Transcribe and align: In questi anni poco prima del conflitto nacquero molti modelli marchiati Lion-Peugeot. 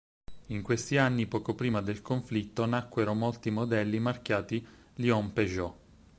In 0.47 0.63
questi 0.63 0.97
anni 0.97 1.27
poco 1.27 1.53
prima 1.53 1.79
del 1.79 2.01
conflitto 2.01 2.65
nacquero 2.65 3.13
molti 3.13 3.51
modelli 3.51 3.99
marchiati 3.99 4.65
Lion-Peugeot. 4.95 5.75